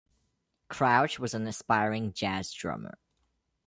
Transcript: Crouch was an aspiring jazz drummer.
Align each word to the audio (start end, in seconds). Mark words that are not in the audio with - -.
Crouch 0.67 1.19
was 1.19 1.35
an 1.35 1.45
aspiring 1.45 2.11
jazz 2.11 2.51
drummer. 2.53 2.97